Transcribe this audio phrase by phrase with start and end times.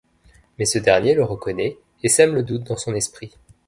[0.57, 3.35] Mais ce dernier le reconnait et sème le doute dans son esprit.